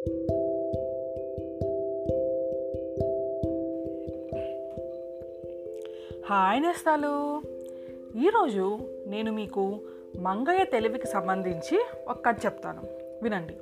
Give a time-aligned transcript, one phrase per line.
[0.00, 0.22] Hi
[6.62, 7.42] నేస్తాలు.
[8.18, 9.78] ఈరోజు నేను మీకు
[10.18, 12.82] మంగయ్య తెలివికి సంబంధించి ఒక కథ చెప్తాను.
[13.22, 13.54] వినండి.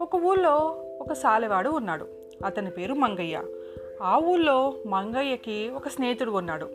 [0.00, 2.06] ఒక ఊళ్ళో ఒక సాలెవాడు ఉన్నాడు.
[2.44, 3.42] అతని పేరు మంగయ్య.
[4.02, 6.68] ఆ ఊళ్ళో మంగయ్యకి ఒక స్నేహితుడు ఉన్నాడు.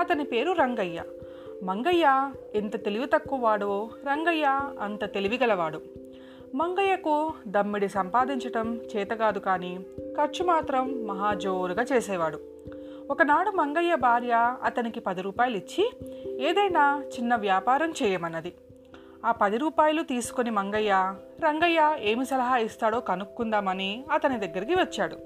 [0.00, 1.02] అతని పేరు రంగయ్య.
[1.62, 6.03] మంగయ్య ఎంత తెలివి తక్కువ వాడో రంగయ్య అంత తెలివిగలవాడు
[6.54, 12.40] మంగయ్యకు దమ్మిడి సంపాదించటం చేతకాదు కానీ ఖర్చు మాత్రం మహాజోరుగా చేసేవాడు.
[13.10, 15.92] ఒకనాడు మంగయ్య భార్య అతనికి పది రూపాయలు ఇచ్చి
[16.26, 18.52] ఏదైనా చిన్న వ్యాపారం చేయమన్నది.
[19.24, 25.16] ఆ పది రూపాయలు తీసుకొని మంగయ్య రంగయ్య ఏమి సలహా ఇస్తాడో కనుక్కుందామని అతని దగ్గరికి వచ్చాడు.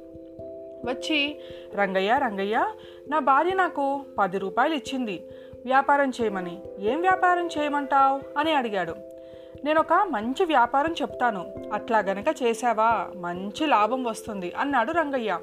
[0.91, 1.41] వచ్చి
[1.74, 2.73] రంగయ్య రంగయ్య
[3.09, 5.29] నా భార్య నాకు పది రూపాయలు ఇచ్చింది.
[5.65, 6.60] వ్యాపారం చేయమని.
[6.79, 8.38] ఏం వ్యాపారం చేయమంటావు?
[8.38, 9.18] అని అడిగాడు.
[9.65, 11.71] నేను ఒక మంచి వ్యాపారం చెప్తాను.
[11.73, 13.07] అట్లా గనక చేసావా?
[13.16, 15.39] మంచి లాభం వస్తుంది అన్నాడు రంగయ్య.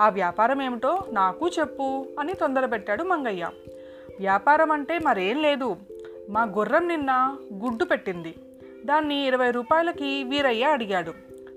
[0.00, 3.50] ఆ వ్యాపారం ఏమిటో నాకు చెప్పు అని తొందరపెట్టాడు మంగయ్య.
[4.18, 5.76] వ్యాపారం అంటే మరేం లేదు.
[6.30, 8.34] మా గుర్రం నిన్న గుడ్డు పెట్టింది.
[8.84, 11.12] దాన్ని ఇరవై రూపాయలకి వీరయ్య అడిగాడు.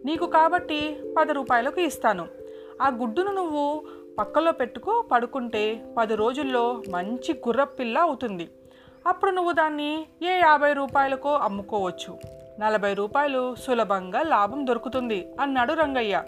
[0.05, 2.27] నీకు కాబట్టి పది రూపాయలకు ఇస్తాను.
[2.81, 3.83] ఆ గుడ్డును నువ్వు
[4.19, 8.49] పక్కలో పెట్టుకో పడుకుంటే పది రోజుల్లో మంచి గుర్రపిల్ల అవుతుంది.
[9.07, 12.17] అప్పుడు నువ్వు దాన్ని ఏ యాభై రూపాయలకో అమ్ముకోవచ్చు.
[12.59, 16.23] నలభై రూపాయలు సులభంగా లాభం దొరుకుతుంది అన్నాడు రంగయ్య.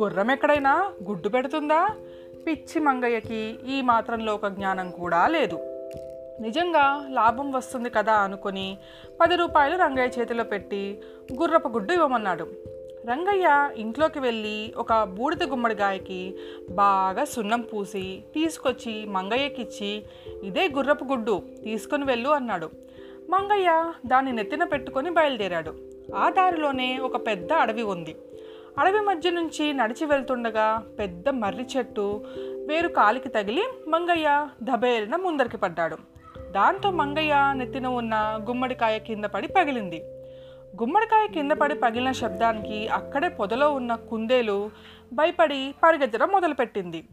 [0.00, 1.88] గుర్రం ఎక్కడైనా గుడ్డు పెడుతుందా?
[2.46, 5.58] పిచ్చి మంగయ్యకి ఈ మాత్రం లోక జ్ఞానం కూడా లేదు.
[6.40, 8.78] నిజంగా లాభం వస్తుంది కదా అనుకుని
[9.20, 12.48] పది రూపాయలు రంగయ్య చేతిలో పెట్టి గుర్రపు గుడ్డు ఇవ్వమన్నాడు.
[13.08, 16.36] రంగయ్య ఇంట్లోకి వెళ్ళి ఒక బూడిద గుమ్మడికాయకి
[16.70, 20.04] బాగా సున్నం పూసి తీసుకొచ్చి మంగయ్యకిచ్చి
[20.42, 22.70] ఇదే గుర్రపు గుడ్డు తీసుకొని వెళ్ళు అన్నాడు.
[23.30, 25.74] మంగయ్య దాన్ని నెత్తిన పెట్టుకొని బయలుదేరాడు.
[26.16, 28.16] ఆ దారిలోనే ఒక పెద్ద అడవి ఉంది.
[28.78, 32.24] అడవి మధ్య నుంచి నడిచి వెళ్తుండగా పెద్ద మర్రి చెట్టు
[32.68, 35.96] వేరు కాలికి తగిలి మంగయ్య దబేలిన ముందరికి పడ్డాడు.
[36.50, 38.14] దాంతో మంగయ్య నెత్తిన ఉన్న
[38.48, 40.04] గుమ్మడికాయ కింద పడి పగిలింది.
[40.80, 44.70] గుమ్మడికాయ కింద పడి పగిలిన శబ్దానికి అక్కడే పొదలో ఉన్న కుందేలు
[45.12, 47.04] భయపడి పరిగెత్తడం మొదలుపెట్టింది.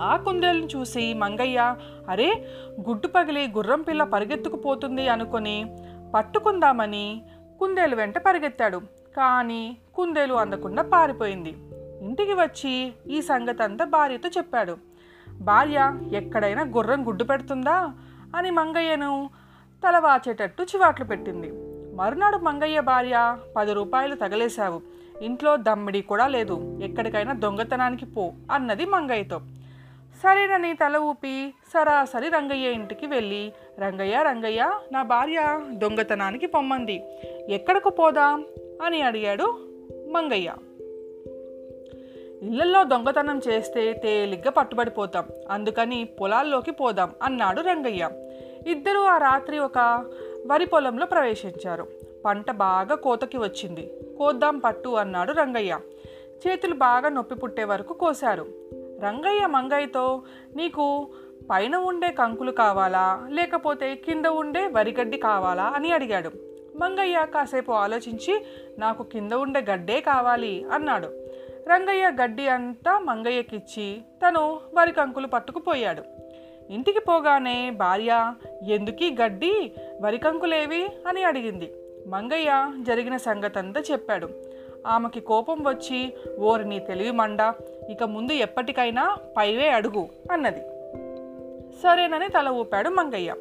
[0.00, 1.76] ఆ కుందేలను చూసి మంగయ్య
[2.08, 2.48] అరే
[2.88, 5.76] గుడ్డు పగిలి గుర్రం పిల్ల పరిగెత్తుకుపోతుంది అనుకొని
[6.14, 7.22] పట్టుకుందామని
[7.58, 8.76] కుందేలు వెంట పరిగెత్తాడు.
[9.16, 11.54] కానీ కుందేలు అందకుండా పారిపోయింది.
[12.02, 14.76] ఇంటికి వచ్చి ఈ సంగతి అంతా భార్యతో చెప్పాడు.
[15.28, 17.92] భార్య ఎక్కడైనా గుర్రం గుడ్డు పెడుతుందా?
[18.36, 19.30] అని మంగయ్యను
[19.88, 21.61] తలవాచేటట్టు చివాట్లు పెట్టింది.
[22.02, 24.80] మరునాడు మంగయ్య భార్య పది రూపాయలు తగలేశావు.
[25.22, 26.80] ఇంట్లో దమ్మిడి కూడా లేదు.
[26.82, 29.38] ఎక్కడికైనా దొంగతనానికి పో అన్నది మంగయ్యతో.
[30.22, 37.02] సరేనని తల ఊపి సరాసరి రంగయ్య ఇంటికి వెళ్ళి రంగయ్య రంగయ్య నా భార్య దొంగతనానికి పొమ్మంది.
[37.48, 38.44] ఎక్కడకు పోదాం?
[38.84, 39.58] అని అడిగాడు
[40.12, 40.54] మంగయ్య.
[42.42, 45.24] ఇళ్ళలో దొంగతనం చేస్తే తేలిగ్గా పట్టుబడిపోతాం.
[45.50, 48.08] అందుకని పొలాల్లోకి పోదాం అన్నాడు రంగయ్య.
[48.66, 50.04] ఇద్దరూ ఆ రాత్రి ఒక
[50.46, 51.86] వరి పొలంలో ప్రవేశించారు.
[52.24, 53.92] పంట బాగా కోతకి వచ్చింది.
[54.18, 55.78] కోద్దాం పట్టు అన్నాడు రంగయ్య.
[56.46, 58.46] చేతులు బాగా నొప్పి పుట్టే వరకు కోశారు.
[59.02, 60.22] రంగయ్య మంగయ్యతో
[60.56, 61.08] నీకు
[61.50, 63.28] పైన ఉండే కంకులు కావాలా?
[63.30, 65.64] లేకపోతే కింద ఉండే వరిగడ్డి కావాలా?
[65.64, 66.30] అని అడిగాడు.
[66.76, 68.44] మంగయ్య కాసేపు ఆలోచించి
[68.78, 71.06] నాకు కింద ఉండే గడ్డే కావాలి అన్నాడు.
[71.68, 76.02] రంగయ్య గడ్డి అంతా మంగయ్యకిచ్చి తను వరి కంకులు పట్టుకుపోయాడు
[76.70, 79.72] ఇంటికి పోగానే భార్య ఎందుకీ గడ్డి?
[80.02, 81.72] వరికంకులేవి అని అడిగింది.
[82.06, 84.28] మంగయ్య జరిగిన సంగతంతా చెప్పాడు.
[84.86, 87.54] ఆమెకి కోపం వచ్చి ఓరి నీ తెలివి మండ
[87.90, 90.60] ఇక ముందు ఎప్పటికైనా పైవే అడుగు అన్నది.
[91.82, 93.34] సరేనని తల ఊపాడు మంగయ్య.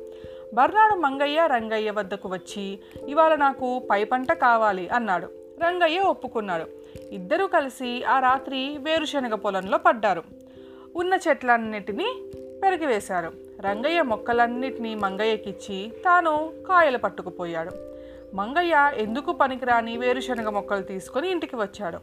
[0.54, 5.28] బర్నాడు మంగయ్య రంగయ్య వద్దకు వచ్చి ఇవాళ నాకు పై పంట కావాలి అన్నాడు.
[5.64, 6.66] రంగయ్య ఒప్పుకున్నాడు.
[7.12, 10.24] ఇద్దరూ కలిసి ఆ రాత్రి వేరుశనగ పొలంలో పడ్డారు.
[10.96, 12.06] ఉన్న చెట్లన్నిటినీ
[12.64, 13.32] పెరిగివేశారు.
[13.62, 17.72] రంగయ్య మొక్కలన్నిటినీ మంగయ్యకిచ్చి తాను కాయలు పట్టుకుపోయాడు.
[18.36, 21.98] మంగయ్య ఎందుకు పనికిరాని వేరుశనగ మొక్కలు తీసుకొని ఇంటికి వచ్చాడు.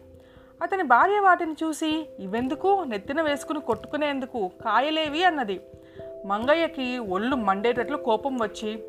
[0.62, 2.84] అతని భార్య వాటిని చూసి ఇవెందుకు?
[2.86, 5.24] నెత్తిన వేసుకుని కొట్టుకునేందుకు కాయలేవి?
[5.24, 5.60] అన్నది.
[6.26, 8.82] మంగయ్యకి ఒళ్ళు మండేటట్లు కోపం వచ్చి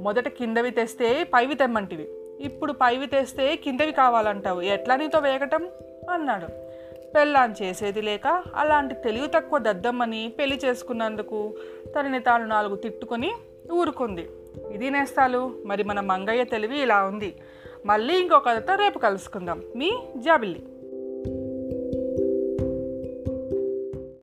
[0.00, 2.08] మొదట కిందవి తెస్తే పైవి తెమ్మంటివి.
[2.40, 4.60] ఇప్పుడు పైవి తెస్తే కిందవి కావాలంటావు.
[4.60, 5.68] ఎట్లా నీతో వేగటం?
[6.12, 6.73] అన్నాడు.
[7.14, 11.54] పెళ్ళాం చేసేది లేక అలాంటి తెలివి తక్కువ దద్దమ్మని పెళ్ళి చేసుకున్నందుకు
[11.98, 13.32] తనని తాను నాలుగు తిట్టుకొని
[13.72, 14.28] ఊరుకుంది.
[14.72, 15.54] ఇది నేస్తాలు.
[15.66, 17.36] మరి మన మంగయ్య తెలివి ఇలా ఉంది.
[17.86, 19.62] మళ్ళీ ఇంకొకరితో రేపు కలుసుకుందాం.
[19.76, 20.62] మీ జాబిల్లి.